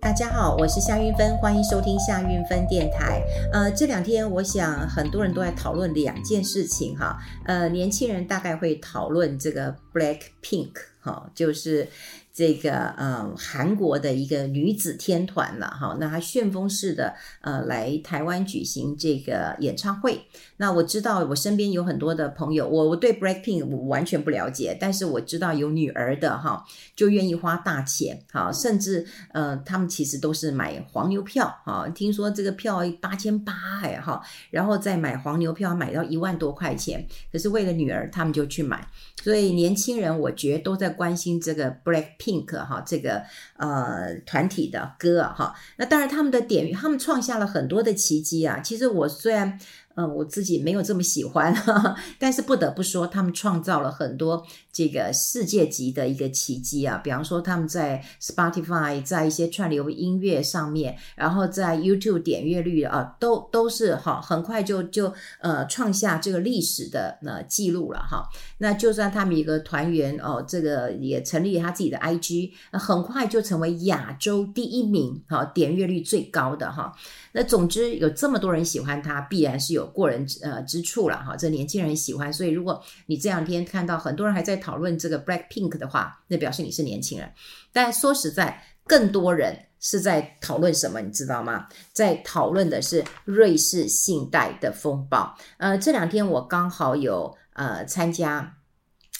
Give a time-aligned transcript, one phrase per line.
[0.00, 3.22] 大家好，我是夏运芬，欢迎收听夏运芬电台。
[3.52, 7.18] 呃，这两天我想很多人都在讨论两件事情哈。
[7.44, 11.88] 呃，年轻人大概会讨论这个 Black Pink 哈，就是。
[12.36, 20.20] 这个呃，韩国的一个女子天团了哈，那她旋风式的呃来台湾举行这个演唱会。
[20.58, 26.62] 那我知道我身边有很多的朋友，我我对 Blackpink 我完全不了解，但是我知道有女儿的哈，
[26.94, 38.86] 就愿意花大钱哈，甚至呃他们其实都是买黄牛票哈，听说这个票八千八哎哈，然后再买黄牛票买到一万多块钱，可是为了女儿他们就去买，
[39.22, 42.25] 所以年轻人我觉得都在关心这个 Blackpink。
[42.26, 43.22] Pink 哈，这个
[43.56, 48.58] 呃团体的歌哈，那当然他们的点，他们创下了很多的奇迹啊。
[48.58, 49.56] 其实我虽然。
[49.96, 56.98] 嗯，我自己没有这么喜欢，哈哈，但是不得不说，他们创造了很多这个世界级的一个奇迹啊。
[57.02, 68.28] 比方说，他们在 Spotify，在一些串流音乐上面，然后在 YouTube 点阅率啊，都都是哈，很快就就呃创下这个历史的呃记录了哈。
[68.58, 76.92] 那就算他们一个团员哦，这个也成立他自己的 IG，很快就成为亚洲第一名哈，点阅率最高的哈。
[77.32, 81.36] 那总之有这么多人喜欢他，必然是有过人之呃之处了哈。
[81.36, 87.30] 这年轻人喜欢，所以如果你这两天看到很多人还在讨论这个 Black Pink 的话，那表示你是年轻人。
[87.72, 91.68] 但说实在，更多人是在讨论什么，你知道吗？
[91.92, 95.36] 在讨论的是瑞士信贷的风暴。
[95.58, 98.55] 呃，这两天我刚好有呃参加。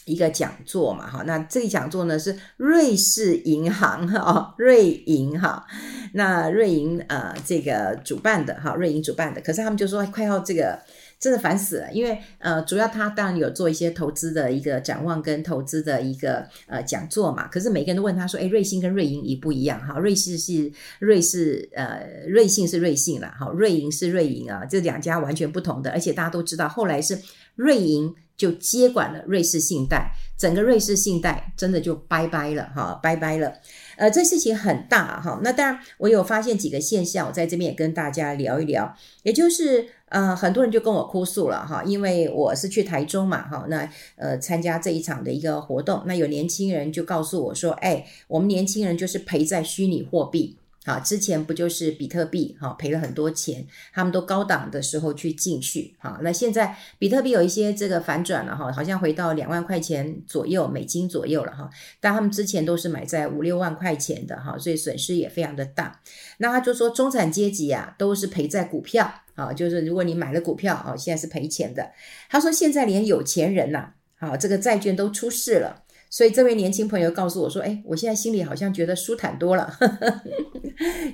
[0.06, 5.66] 一个讲座嘛，哈，那这个讲座呢是瑞士银行哈，瑞银哈，
[6.14, 10.80] 那瑞银呃这个主办的哈，瑞银主办的，可是他们就说快要这个
[11.19, 19.98] 真的烦死了，因为呃主要他当然有做一些投资的一个展望跟投资的一个呃讲座嘛，可是每个人都问他说，哎，瑞信跟瑞银一不一样哈？
[19.98, 27.19] 瑞士是瑞士呃瑞信是瑞信啦，哈，瑞银是瑞银啊，这两家完全不同的，而且大家都知道后来是
[27.55, 28.15] 瑞银。
[28.37, 33.50] 就接管了瑞士信贷，整个瑞士信贷真的就拜拜了哈，拜拜了。
[33.97, 35.41] 呃，这事情很大哈。
[35.43, 38.94] 那当然，我有发现几个现象，我在这边也跟大家聊一聊。
[39.22, 50.56] 也就是呃，很多人就跟我哭诉了哈，因为我是去台中嘛哈，那呃参加这一场的一个活动，那有年轻人就告诉我说，哎，我们年轻人就是陪在虚拟货币。
[50.86, 61.69] 啊，之前不就是比特币哈赔了很多钱，他们都高档的时候去进去，好，那现在比特币有一些这个反转了哈，好像回到两万块钱左右美金左右了哈，
[62.00, 66.00] 但他们之前都是买在五六万块钱的哈，所以损失也非常的大。
[66.38, 71.91] 那他就说中产阶级啊都是赔在股票啊，就是如果你买了股票啊，现在是赔钱的。
[72.30, 75.82] 他说现在连有钱人呐，啊这个债券都出事了。
[76.09, 80.22] 所以这位年轻朋友告诉我说：“哎，我现在心里好像觉得舒坦多了，呵 呵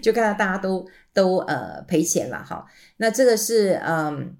[0.02, 2.66] 就看到大家都都呃赔钱了哈。
[2.98, 4.36] 那这个是嗯，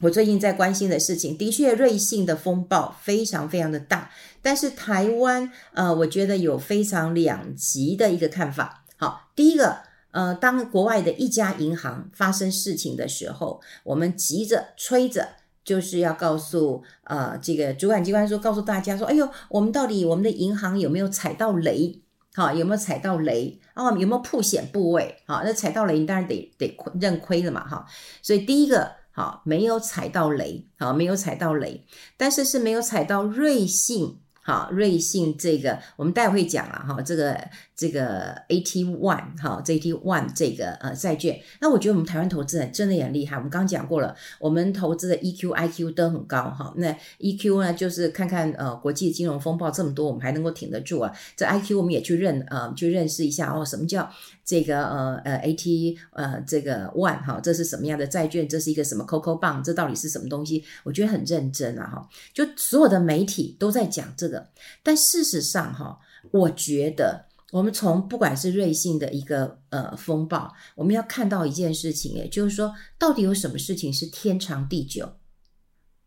[0.00, 1.36] 我最近在关心的事情。
[1.36, 4.10] 的确，瑞信的风暴非常非常的大，
[4.42, 8.84] 但是台湾呃，我觉得有非常两极的一个看法。
[8.96, 9.78] 好，第一个
[10.12, 15.28] 呃，当国外的一家银行发生事情的时候，我们急着催着。”
[15.66, 22.00] 就是要告诉呃这个主管机关说，告诉大家说，哎呦，我们到底我们的银行有没有踩到雷？
[22.34, 23.58] 好，有没有踩到雷？
[23.74, 25.16] 哦，有没有破险部位？
[25.26, 27.84] 好，那踩到雷，你当然得得认亏了嘛，哈。
[28.22, 31.84] 所以第一个，好，没有踩到雷，好，没有踩到雷，
[32.16, 37.36] 但是是没有踩到瑞信，好，瑞信这个我们待会会讲了哈，这个。
[37.76, 43.36] 这个 AT One 哈，，AT One 这个呃债券，那我觉得我们台湾投资人真的也很厉害。
[43.36, 46.72] 我们刚刚讲过了，我们投资的 EQ、IQ 都很高哈。
[46.78, 51.12] 那 EQ 呢，就是看看呃国际金融风暴这么多，我们还能够挺得住啊。
[51.36, 54.10] 这 IQ 我们也去认呃去认识一下哦，什么叫
[54.42, 58.48] 这个呃呃 AT 呃这个 One 哈，这是什么样的债券？
[58.48, 59.62] 这是一个什么 Coco Bond？
[59.62, 60.64] 这到底是什么东西？
[60.82, 62.08] 我觉得很认真啊哈。
[62.32, 64.48] 就所有的媒体都在讲这个，
[64.82, 65.98] 但事实上哈，
[66.30, 67.25] 我觉得。
[67.52, 75.12] 我们从不管是瑞信的一个呃风暴，我们要看到一件事情，也就是说，到底有什么事情是天长地久？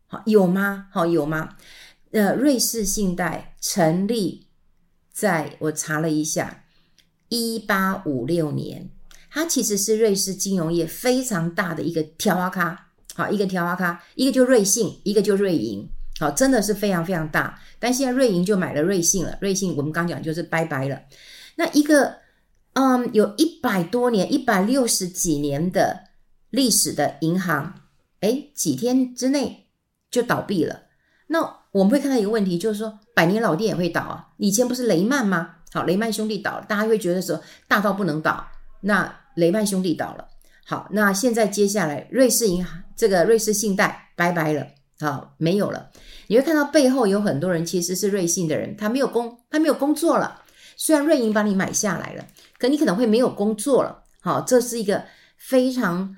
[0.06, 0.88] 好，有吗？
[0.90, 1.56] 好，有吗？
[2.10, 4.48] 呃，瑞士信贷成立
[5.12, 6.64] 在我查了一下，
[7.28, 8.90] 一八五六年，
[9.30, 15.88] 它其实是瑞士金融业非常大的一个条花咖，好，一个条花咖，一个就瑞信，一个就瑞银，
[16.20, 17.58] 好，真的是非常非常大。
[17.78, 21.00] 但现在瑞银就买了瑞信了，瑞信我们刚讲就是拜拜了。
[21.56, 22.16] 那一个，
[22.74, 26.04] 嗯，有一百多年、一百六十几年的
[26.50, 27.74] 历史的银行，
[28.20, 29.70] 诶，几天之内
[30.10, 30.82] 就倒闭了。
[31.28, 31.40] 那
[31.72, 34.28] 我们会看到一个问题，就是说，百年老店也会倒啊。
[34.36, 35.56] 以前不是雷曼吗？
[35.72, 38.46] 好，雷曼兄弟倒了，大家会觉得说大到不能倒，
[38.82, 40.28] 那雷曼兄弟倒了。
[40.66, 44.66] 好，那现在接下来瑞士银行这个瑞士信贷拜拜了，
[45.00, 45.90] 好，没有了。
[46.26, 50.42] 你会看到背后有很多人其实是瑞信的人，他没有工，他没有工作了。
[50.76, 52.26] 虽然瑞银把你买下来了，
[52.58, 54.04] 可你可能会没有工作了。
[54.20, 55.04] 好，这是一个
[55.36, 56.14] 非常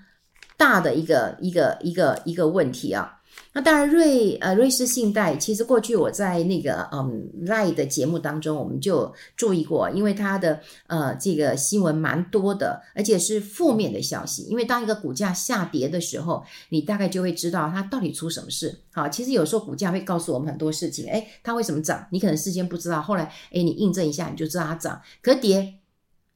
[0.57, 3.22] 大的一个一个一个一个问题啊。
[3.55, 14.45] 那当然瑞，呃瑞士信贷，其实过去我在那个嗯 Live 的节目当中，我们就注意过，因为它的呃这个新闻蛮多的，而且是负面的消息。
[14.45, 18.81] 因为当一个股价下跌的时候，你大概就会知道它到底出什么事。
[18.91, 22.07] 好，其实有时候股价会告诉我们很多事情，诶，它为什么涨？
[22.11, 25.03] 你可能事先不知道，后来诶，你印证一下，你就知道它涨。
[25.21, 25.75] 可跌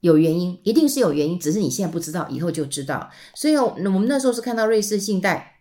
[0.00, 3.08] 有原因，一定是有原因，只是你现在不知道，以后就知道。
[3.34, 5.54] 所以我们那时候是看到瑞士信贷。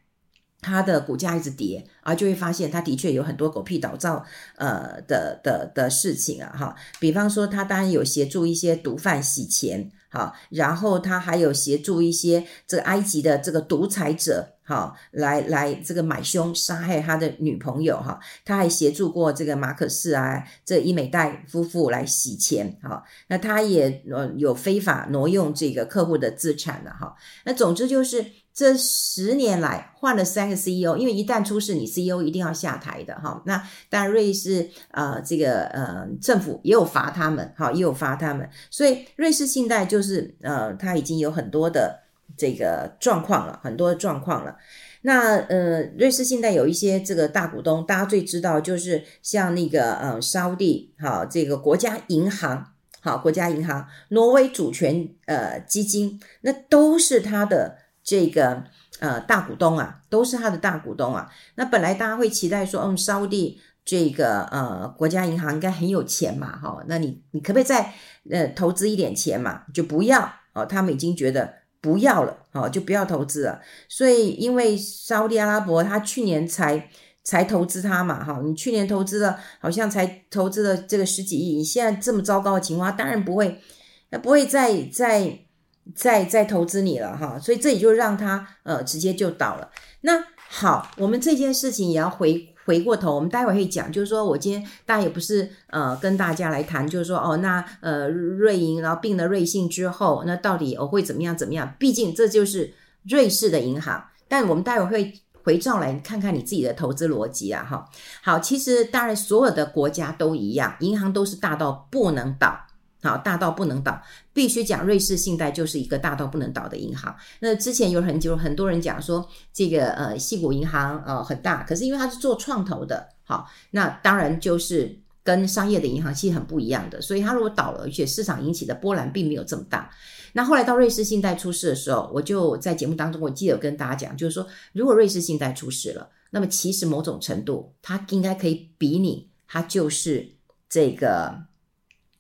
[0.66, 4.26] 它的股价一直跌啊，就会发现它的确有很多狗屁倒灶
[4.56, 14.54] 呃的的的事情啊哈，比方说他当然有协助一些毒贩洗钱，好，然后他还有协助一些这个埃及的这个独裁者。
[14.68, 27.16] 好，来来，这个买凶杀害他的女朋友哈，他还协助过这个马可仕啊，这伊美黛夫妇来洗钱哈，那他也呃有非法挪用这个客户的资产了哈，
[27.46, 28.26] 那总之就是
[28.56, 33.44] 这十年来换了三个 CEO，因为一旦出事，你 CEO 一定要下台的哈。
[33.46, 42.02] 那当然瑞士呃这个呃政府也有罚他们，哈，也有罚他们，所以瑞士信贷就是呃他已经有很多的。
[42.38, 44.58] 这个状况了，很多的状况了。
[45.04, 58.64] 那呃，瑞士信贷有一些这个大股东，大家最知道就是像那个呃，沙地好，这个国家银行好，国家银行，挪威主权呃基金，那都是他的这个
[59.00, 61.30] 呃大股东啊，都是他的大股东啊。
[61.56, 67.94] 那本来大家会期待说，嗯，沙乌地这个呃国家银行应该很有钱嘛，哈，那你你可不可以再
[68.32, 69.64] 呃投资一点钱嘛？
[69.74, 71.66] 就不要哦，他们已经觉得。
[71.82, 73.62] 不要了，哦，就不要投资了。
[73.88, 76.90] 所以，因为沙乌地阿拉伯他去年才
[77.24, 83.62] 才投资他嘛，哈，你去年投资了，好像才投资了这个十几亿，你现在这么糟糕的情况，当然不会，
[84.10, 85.45] 那不会再再
[85.94, 87.38] 再再投资你了，哈。
[87.38, 89.70] 所以这也就让他呃直接就倒了。
[90.02, 92.50] 那好，我们这件事情也要回。
[92.66, 101.76] 回过头，我们待会会讲，就是说我今天当然也不是呃跟大家来谈，就是说哦，那呃瑞银然后并了瑞信之后，那到底我会怎么样怎么样？
[101.78, 102.74] 毕竟这就是
[103.08, 107.88] 瑞士的银行，但我们待会会回照来看看你自己的投资逻辑啊，哈。
[108.24, 112.60] 好，其实当然所有的国家都一样，银行都是大到不能倒。
[113.06, 114.02] 好，大到不能倒，
[114.34, 117.16] 必须讲瑞士信贷就是一个大到不能倒的银行。
[117.40, 129.90] 那之前有很久很多人讲说，这个呃西谷银行呃很大，可是因为它是做创投的，好，那当然就是跟商业的银行其实很不一样的，所以它如果倒了，而且市场引起的波澜并没有这么大。
[130.34, 140.32] 那后来到瑞士信贷出事的时候，我就在节目当中，我记得跟大家讲，就是说如果瑞士信贷出事了，那么其实某种程度它应该可以比拟，它就是
[140.68, 141.44] 这个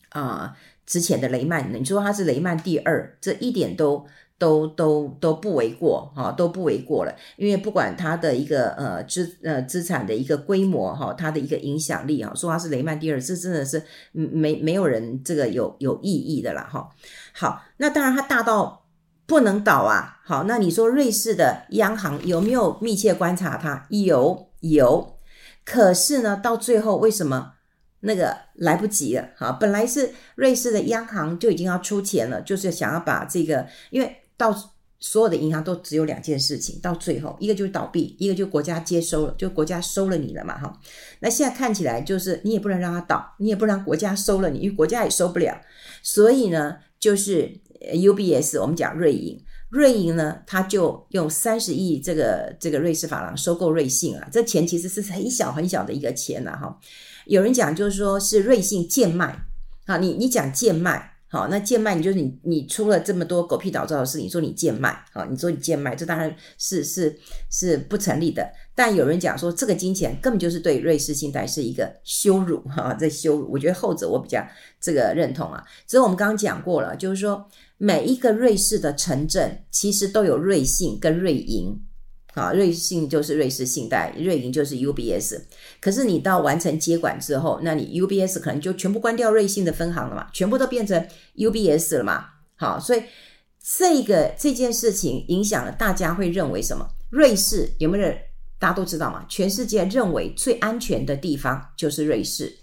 [0.10, 0.22] 啊。
[0.22, 0.56] 呃
[0.86, 4.06] 之前的雷曼，你说它是雷曼第二，这一点都
[4.38, 7.16] 都都都不为过哈，都不为过了。
[7.38, 16.89] 因为不管它的一个呃资呃资产的一个规模哈，它的一个影响力哈，说它是雷曼第二，这真的是没没有人这个有有意义的啦哈。
[17.34, 18.86] 好，那当然它大到
[19.25, 20.20] 不能倒啊。
[20.24, 23.88] 好，那你说瑞士的央行有没有密切观察它？
[23.89, 25.18] 有有，
[25.63, 27.54] 可是呢，到最后为什么？
[28.05, 34.55] 那个来不及了，哈，本来是瑞士的央行就已经要出钱了，就是想要把这个，因为到
[35.00, 40.79] 所有的银行都只有两件事情，到最后一个就是倒闭，一个就国家接收了，就国家收了你了嘛，哈。
[41.19, 45.62] 那现在看起来就是你也不能让它倒，你也不能让国家收了你，因为国家也收不了，
[46.01, 47.51] 所以呢，就是
[47.93, 56.79] UBS，我们讲瑞银，瑞银呢，他就用三十亿这个这个瑞士法郎收购瑞信啊，这钱其实是很小很小的一个钱呐，哈。
[57.25, 59.36] 有人讲就是说是瑞信贱卖，
[59.88, 67.17] 好，你你讲贱卖，好，那贱卖你就是你你出了这么多狗屁倒灶的事，你说你贱卖，好，你说你贱卖，这当然是是
[67.50, 68.48] 是不成立的。
[68.74, 73.51] 但有人讲说这个金钱根本就是对瑞士信贷是一个羞辱，哈，在羞辱。
[73.51, 74.46] 我觉得后者我比较
[74.79, 75.63] 这个认同啊。
[75.88, 81.79] 所以我们刚刚讲过了，就是说每一个瑞士的城镇其实都有瑞信跟瑞银。
[82.36, 85.42] 啊，瑞信就是瑞士信贷，瑞银就是 UBS。
[85.82, 92.25] 可是你到完成接管之后，那你 UBS 可能就全部关掉瑞信的分行了嘛，全部都变成 UBS 了嘛。
[92.56, 93.01] 好，所以
[93.77, 96.88] 这个这件事情影响了大家会认为什么？
[97.10, 98.18] 瑞士有没有人？
[98.58, 102.54] 大家都知道嘛，全世界认为最安全的地方就是瑞士。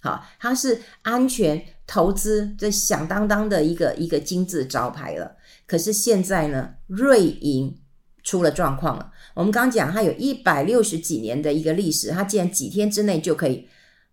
[0.00, 5.36] 好，它是安全投资这响当当的一个一个金字招牌了。
[5.66, 7.76] 可是现在呢，瑞银
[8.26, 9.12] 出了状况了。
[9.34, 13.66] 我们刚讲，它有一百六十几年的一个历史，它竟然几天之内就可以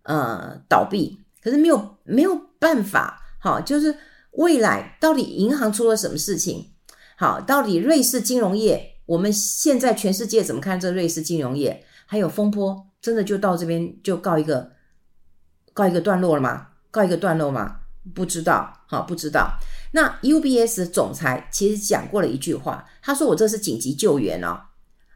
[0.04, 3.94] 呃倒闭，可是没有没有办法，好，就是
[4.30, 6.70] 未来到底银行出了什么事情？
[7.16, 11.84] 好，到底瑞士金融业，我们现在全世界怎么看这瑞士金融业？
[12.06, 14.70] 还有风波，真的就到这边就告一个
[15.72, 16.68] 告一个段落了吗？
[16.92, 17.80] 告一个段落吗？
[18.14, 19.58] 不知道，好，不知道。
[19.96, 24.58] 那 UBS 总裁其实讲过了一句话，他说：“我这是紧急救援哦，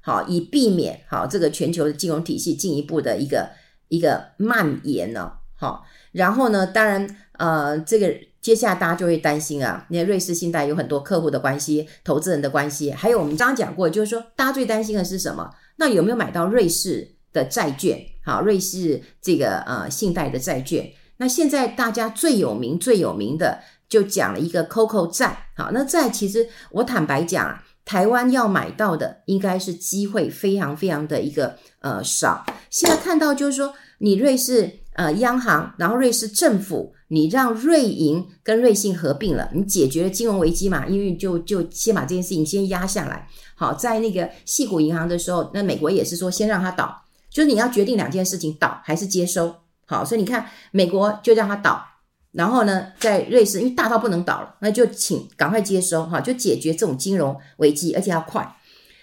[0.00, 3.50] 好，以避免好这个全球的金融体系进一步的一个
[3.88, 5.85] 一个蔓延呢，好。
[6.12, 15.50] 然后呢，当然，呃，这个接下来大家就会担心啊，那瑞士信贷有很多客户的关系、投资人的关系，还有我们刚刚讲过，就是说大家最担心的是什么？
[15.78, 18.00] 那有没有买到瑞士的债券？
[18.25, 20.88] 好，瑞士这个呃信贷的债券？
[21.16, 23.58] 那现在大家最有名、最有名的。”
[23.88, 32.45] 就讲了一个 COCO 债，好，那债其实我坦白讲啊，台湾要买到的应该是机会非常非常的一个呃少。
[32.68, 40.87] 现在看到就是说，你瑞士呃央行，然后瑞士政府，你让瑞银跟瑞信合并了，你解决了金融危机嘛？
[40.87, 43.26] 因为就就先把这件事情先压下来。
[43.54, 46.95] 好，在那个细谷银行的时候，那美国也是说先让它倒，
[47.30, 49.54] 就是你要决定两件事情，倒还是接收。
[49.87, 51.83] 好，所以你看美国就让它倒。
[52.32, 58.56] 然后呢，在瑞士，因为大到不能倒了，那就请赶快接收哈，就解决这种金融危机，而且要快。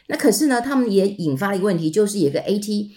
[0.08, 2.92] 那可是呢，他们也引发了一个问题，就是有个 AT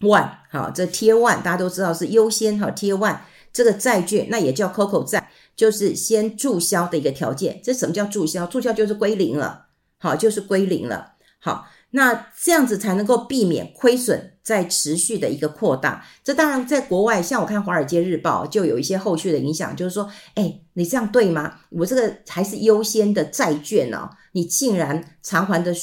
[0.00, 3.18] One 哈，这 Tier One 大家都知道是优先哈，Tier One
[3.52, 7.60] 这个债券，那也叫 COCO 债，就是先注销的一个条件。
[7.64, 8.46] 这什么叫注销？
[8.46, 9.66] 注销就是归零了，
[9.98, 11.66] 好，就是归零了，好。
[11.90, 16.04] 那这样子才能够避免亏损在持续的一个扩大。
[16.22, 21.60] 这当然在国外，像我看《华尔街日报》就有一些后续的影响，就是说，哎，你这样对吗？
[21.70, 25.74] 我这个还是优先的债券哦，你竟然偿还的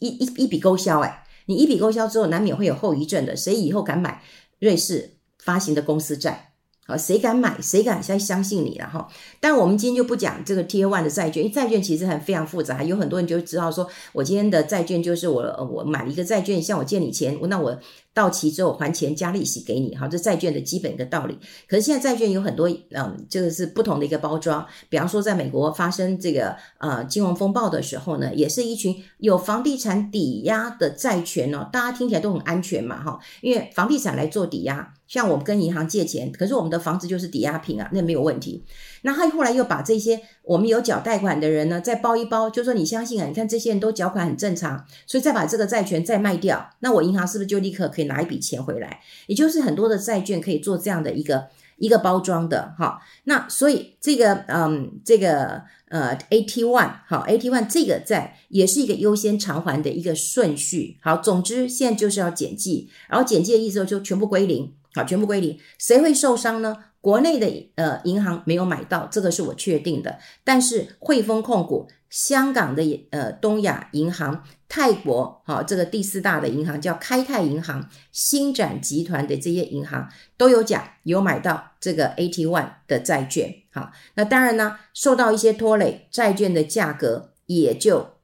[0.00, 3.36] 一一一笔勾销，哎，你一笔勾销之后，难免会有后遗症的。
[3.36, 4.22] 谁以后敢买
[4.58, 6.53] 瑞士发行的公司债？
[6.86, 7.60] 好，谁敢买？
[7.60, 9.08] 谁敢相相信你了哈？
[9.40, 17.78] 但我们今天就不讲这个 T A One 的债券，因为债券其实还非常复杂，有很多人就知道说，我今天的债券就是我我买了一个债券，向我借你钱，那我。
[18.14, 21.36] 到期之后还钱加利息给你，好，这债券的基本一个道理。
[21.68, 24.64] 可是现在债券有很多，嗯，这个是不同的一个包装。
[24.88, 38.64] 比方说，在美国发生这个呃金融风暴的时候呢，也是一群有房地产抵押的债权哦，大家听起来都很安全嘛，哈，因为房地产来做抵押，像我们跟银行借钱，可是我们的房子就是抵押品啊，那没有问题。
[39.02, 49.00] 那他后来又把这些我们有缴贷款的人呢，再包一包，就说你相信啊，你看这些人都缴款很正常，所以再把这个债权再卖掉，那我银行是不是就立刻可以拿一笔钱回来？
[49.26, 53.00] 也就是很多的债券可以做这样的一个一个包装的哈。
[53.24, 60.98] 那所以这个嗯，这个呃，AT One 好，AT One 这个债也是一个优先偿还的一个顺序。
[61.02, 66.76] 好，总之现在就是要减记，然后减记的意思就全部归零，好，全部归零，谁会受伤呢？
[67.00, 70.18] 国内的呃银行没有买到，这个是我确定的。
[70.42, 83.52] 但是汇丰控股、香港的呃东亚银行、泰国好、这个第四大的银行叫开泰银行、新展集团的这些银行都有讲有买到这个 AT One 的债券。
[83.72, 88.18] 好，那当然呢，受到一些拖累，债券的价格也就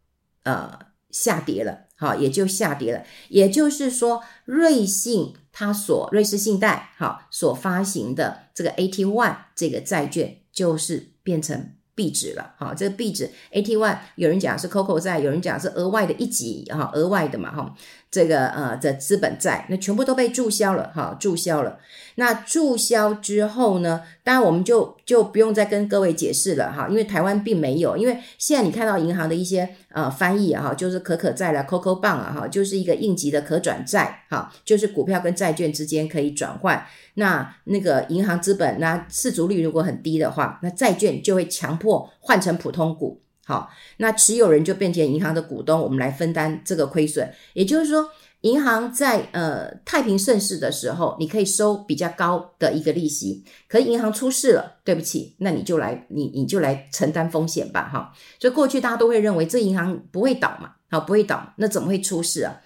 [0.45, 0.79] 呃
[1.11, 1.89] 下跌了。
[1.97, 3.03] 好，也就下跌了。
[3.29, 5.35] 也就是说，瑞信。
[5.53, 17.75] 它所瑞士信贷好所发行的这个 AT One 这个债券就是变成壁纸了，好，这个壁纸，ATY 有人讲是 COCO 在，有人讲是额外的一级哈，额外的嘛哈。
[18.11, 21.79] 这个呃的资本债，那全部都被注销了哈，注销了。
[22.17, 36.85] 那注销之后呢，当然我们就就不用再跟各位解释了哈，因为台湾并没有，因为现在你看到银行的一些呃翻译哈，就是可可债啦，COCO bond 啊哈，就是一个应急的可转债哈，就是股票跟债券之间可以转换。
[37.15, 43.23] 那那个银行资本那市足率如果很低的话，那债券就会强迫换成普通股。
[43.51, 47.29] 好，那持有人就变成银行的股东，我们来分担这个亏损。
[47.53, 48.09] 也就是说，
[48.43, 53.45] 银行在呃太平盛世的时候，你可以收比较高的一个利息。
[53.69, 58.13] 可是银行出事了，对不起，那你就来你你就来承担风险吧，哈。
[58.39, 62.61] 所以过去大家都会认为这银行不会倒嘛，好，不会倒，那怎么会出事啊？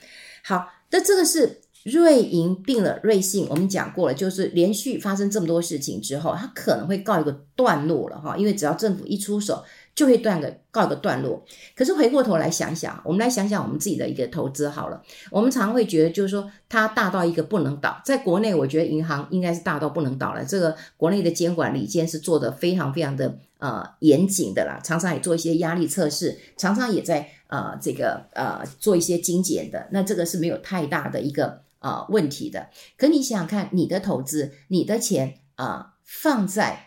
[0.44, 9.64] 好，那这个是瑞银并了瑞信，我们讲过了，就是连续发生这么多事情之后，它可能会告一个段落了哈，因为只要政府一出手。
[9.94, 11.44] 就会断个告个段落。
[11.76, 15.00] 可是回过头来想想，我们来想想我们自己的一个投资好了。
[15.30, 18.00] 我们常会觉得，就是说它大到一个不能倒。
[18.04, 20.44] 在国内，我觉得银行应该是大到不能倒了。
[20.44, 29.88] 这个国内的监管理监是做得非常非常的呃严谨的啦，常常也做一些压力测试，常常也在呃这个呃做一些精简的。
[29.92, 32.68] 那这个是没有太大的一个呃问题的。
[32.96, 35.64] 可你想想看，你的投资，你的钱啊。
[35.66, 36.83] 呃放在、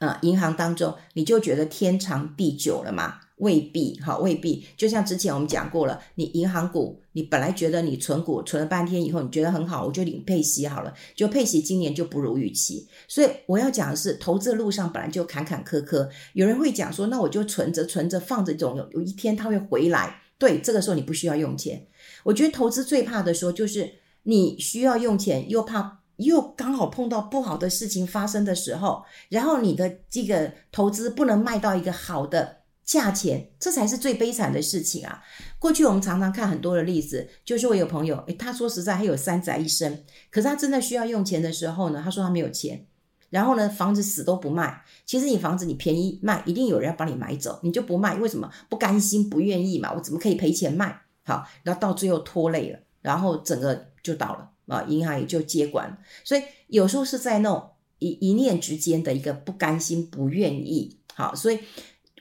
[0.00, 3.20] 呃、银行当中，你就觉得天长地久了吗？
[3.36, 4.66] 未必，哈，未必。
[4.76, 12.86] 就像之前我们讲过了，你银行股，你本来觉得你存股存了半天以后，你觉得很好，我就领配息好了，就配息今年就不如预期。
[13.08, 16.06] 所以我要讲的是，投资的路上本来就坎坎坷坷。
[16.34, 20.20] 有人会讲说，那我就存着存着放着，总有有一天它会回来。
[20.36, 21.86] 对，这个时候你不需要用钱。
[22.24, 23.90] 我觉得投资最怕的时候，就是
[24.24, 25.99] 你需要用钱，又怕。
[26.20, 35.22] 又刚好碰到不好的事情发生的时候，然后你的这个投资不能卖到一个好的价钱，这才是最悲惨的事情啊！
[35.58, 42.86] 过去我们常常看很多的例子，就是我有朋友，诶，他说实在还有三宅一生，可是他真的需要用钱的时候呢，他说他没有钱，
[43.28, 44.82] 然后呢，房子死都不卖。
[45.06, 48.50] 其实你房子你便宜卖，一定有人要帮你买走，你就不卖，为什么？
[48.68, 49.92] 不甘心，不愿意嘛？
[49.94, 51.02] 我怎么可以赔钱卖？
[51.22, 54.50] 好，然后到最后拖累了，然后整个就倒了。
[54.70, 60.96] 啊，银行也就接管，所以有时候是在那种一一念之间的一个不甘心、不愿意。
[61.12, 61.58] 好，所以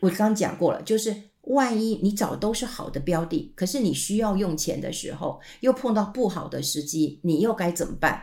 [0.02, 8.22] 我刚刚讲过了，就是万一你找都是好的标的，可是你需要用钱的时候，又碰到不好的时机，你又该怎么办？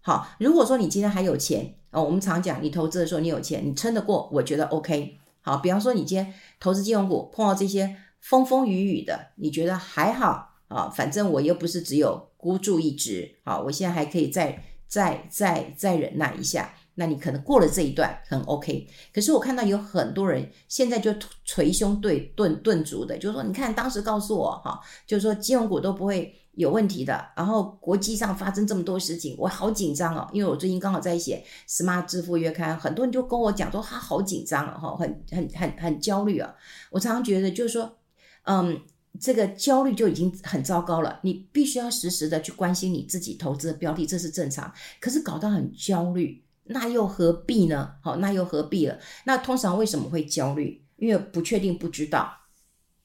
[0.00, 5.16] 好，如果说你今天还有钱哦，我们常讲，你投资的时候你有钱，你撑得过，我觉得 OK。
[5.42, 10.88] 好，比方说你今天投资金融股，碰到这些风风雨雨的，你觉得还好啊？
[10.88, 12.29] 反正我又不是只有。
[12.40, 16.74] 孤注一掷，好，我现在还可以再再再再忍耐一下。
[16.94, 21.14] 那你可能过了这一段很 OK，可是我看到有很多人现在就
[21.46, 27.30] 捶胸对顿顿足的，就是说，你看当时告诉我哈，就是说金融股都不会有问题的。
[27.36, 36.54] 然后国际上发生这么多事情，我好紧张哦，因为我最近刚好在写《Smart 致富月刊》，很多人就跟我讲说他好紧张哦，哈，很很很很焦虑啊。
[36.90, 37.98] 我常常觉得就是说，
[38.44, 38.80] 嗯。
[39.18, 44.72] 这个焦虑就已经很糟糕了，你必须要时时的去关心你自己投资的标的，这是正常。
[45.00, 47.94] 可是搞到很焦虑，那又何必呢？
[48.02, 48.98] 好，那又何必了？
[49.24, 50.84] 那通常为什么会焦虑？
[50.96, 52.30] 因为不确定、不知道，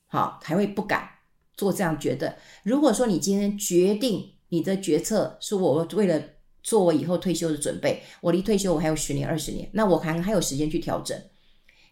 [0.08, 1.10] 好，还会不敢
[1.56, 2.38] 做这样觉得。
[2.64, 6.22] 如果说你今天决定你的决策是我为了
[6.62, 11.18] 做我以后退休的准备，我离退休我还有十年、二十年，那我还还有时间去调整。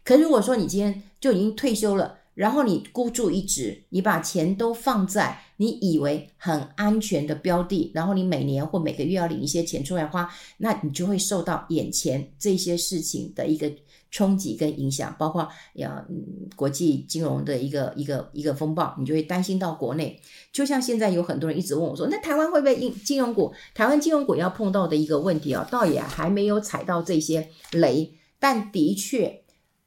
[0.04, 13.72] 可如果说你今天就已经退休了，然后你孤注一掷，你把钱都放在你以为很安全的标的，然后你每年或每个月要领一些钱出来花，那你就会受到眼前这些事情的一个
[14.10, 20.20] 冲击跟影响，包括呀，嗯，国际金融的一个一个一个风暴，你就会担心到国内。
[20.52, 23.54] 就像现在有很多人一直问我说，那台湾会不会金金融股？
[23.76, 29.43] 台湾金融股要碰到的一个问题啊，倒也还没有踩到这些雷，但的确。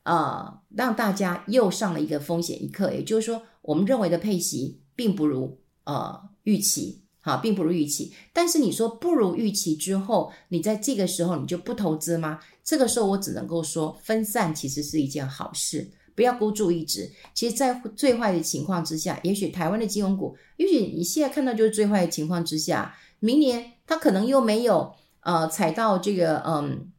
[0.07, 8.15] 呃，让大家又上了一个风险一课，也就是说，我们认为的配息并不如呃预期，好，并不如预期。
[8.33, 12.39] 但是你说不如预期之后，你在这个时候你就不投资吗？
[12.63, 17.11] 这个时候我只能够说，分散其实是一件好事，不要孤注一掷。
[17.35, 26.93] 其实，在最坏的情况之下，也许台湾的金融股，也许你现在看到就是最坏的情况之下，明年它可能又没有呃踩到这个嗯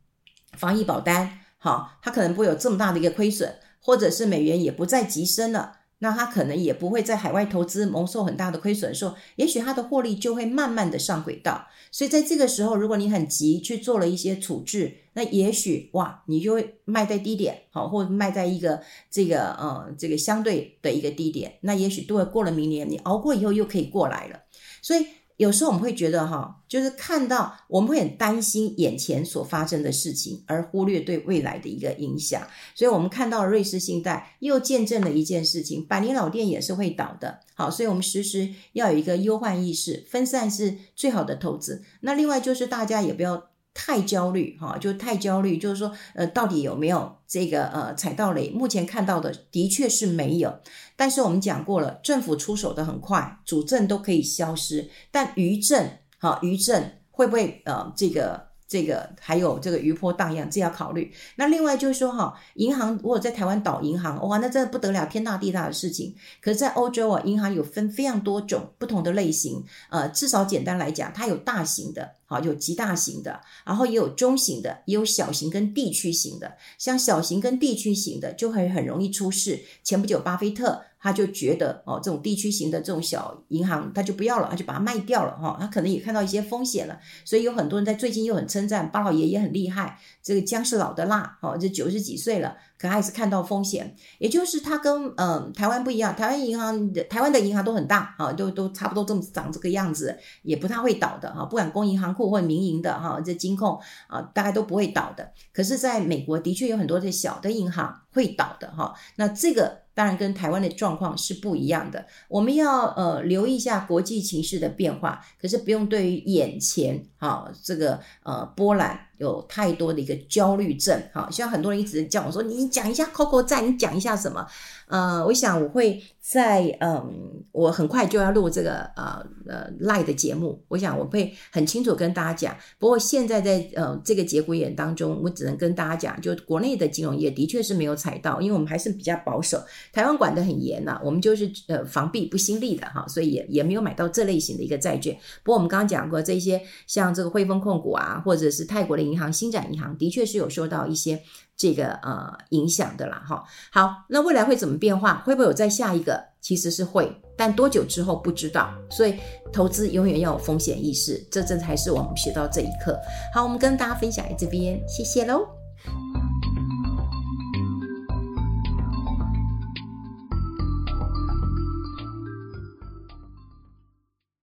[0.57, 1.39] 防疫保单。
[1.67, 11.67] 好，它可能不会有这么大的一个亏损，或者是美元也不再急升了，那它可能也不会在海外投资蒙受很大的亏损的时候，也许它的获利就会慢慢的上轨道。
[11.91, 24.39] 所以在这个时候，如果你很急去做了一些处置，那也许哇，你就会卖在低点，好，或者卖在一个这个呃这个相对的一个低点，那也许对过了明年，你熬过以后又可以过来了。
[24.81, 25.05] 所以。
[25.37, 32.45] 有时候我们会觉得哈，就是看到我们会很担心眼前所发生的事情，而忽略对未来的一个影响。
[32.75, 37.39] 所以，我们看到瑞士信贷又见证了一件事情：百年老店也是会倒的。
[37.55, 41.83] 好，所以我们时时要有一个忧患意识，分散是最好的投资。
[42.01, 43.47] 那另外就是大家也不要。
[43.79, 48.49] 太焦虑哈，就太焦虑，就是说，呃，到底有没有这个呃踩到雷？
[48.49, 50.59] 目前看到的的确是没有，
[50.95, 61.11] 但是我们讲过了，政府出手的很快，主政都可以消失，但余震，哈，余震会不会呃这个这个还有这个余波荡漾，这要考虑。
[61.37, 66.13] 那另外就是说哈，银行如果在台湾倒银行，哇，那真的不得了，天大地大的事情。
[66.41, 76.57] 可是，在欧洲啊，银行有分非常多种不同的类型，呃，至少简单来讲，它有大型的，好，有极大型的，然后也有中型的，也有小型跟地区型的。
[76.77, 79.61] 像小型跟地区型的，就会很容易出事。
[79.83, 80.81] 前不久，巴菲特。
[80.99, 85.57] 他就觉得哦，这种地区型的这种小银行，他就不要了，他就把它卖掉了哈。
[85.59, 93.95] 他可能也看到一些风险了，所以有很多人在最近又很称赞巴老爷也很厉害，这个姜是老的辣哦，这九十几岁了，可还是看到风险。
[94.19, 101.45] 也就是它跟嗯、台湾不一样，台湾银行的台湾的银行都很大啊，都都差不多这么长这个样子，也不太会倒的哈。
[101.45, 105.31] 不管公银行库或民营的哈，这金控啊，大概都不会倒的。
[105.53, 108.93] 可是，在美国的确有很多的小的银行会倒的哈。
[109.15, 109.87] 那这个。
[109.97, 112.05] 当然，跟台湾的状况是不一样的。
[112.27, 121.29] 我们要呃留意一下国际情势的变化，可是不用对于眼前哈这个呃波澜有太多的一个焦虑症哈。
[121.31, 124.45] 像很多人一直叫我说，你讲一下 Coco 在，你讲一下什么？
[124.87, 132.55] 呃，我想我会在嗯，我很快就要录这个呃呃 Live 的节目，我想我会很清楚跟大家讲。
[132.79, 145.13] 不过现在在呃这个节骨眼当中，我只能跟大家讲，就国内的金融业的确是没有踩到，因为我们还是比较保守，台湾管得很严呐、啊，我们就是呃防弊不兴利的哈，所以也也没有买到这类型的一个债券。
[145.43, 151.21] 不过我们刚刚讲过，这些像这个汇丰控股啊，或者是泰国的银行新展银行，的确是有受到一些。
[151.57, 155.23] 这个呃影响的啦哈，好，那未来会怎么变化？
[155.25, 156.23] 会不会有再下一个？
[156.39, 158.71] 其实是会，但多久之后不知道。
[158.89, 159.15] 所以
[159.51, 162.97] 投资永远要有风险意识，这这才是我们学到这一课。
[163.33, 165.66] 好，我们跟大家分享在这边，谢谢喽。